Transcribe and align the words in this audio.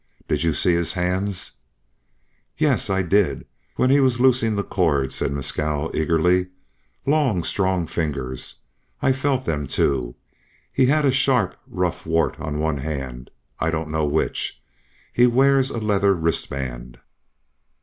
Did 0.27 0.41
you 0.41 0.55
see 0.55 0.73
his 0.73 0.93
hands?" 0.93 1.51
"Yes, 2.57 2.89
I 2.89 3.03
did 3.03 3.45
when 3.75 3.91
he 3.91 3.99
was 3.99 4.19
loosing 4.19 4.55
the 4.55 4.63
cords," 4.63 5.13
said 5.13 5.31
Mescal, 5.31 5.91
eagerly. 5.93 6.47
"Long, 7.05 7.43
strong 7.43 7.85
fingers. 7.85 8.55
I 9.03 9.11
felt 9.11 9.45
them 9.45 9.67
too. 9.67 10.15
He 10.73 10.87
has 10.87 11.05
a 11.05 11.11
sharp 11.11 11.55
rough 11.67 12.07
wart 12.07 12.39
on 12.39 12.57
one 12.57 12.77
hand, 12.79 13.29
I 13.59 13.69
don't 13.69 13.91
know 13.91 14.05
which. 14.07 14.59
He 15.13 15.27
wears 15.27 15.69
a 15.69 15.77
leather 15.77 16.15
wristband." 16.15 16.97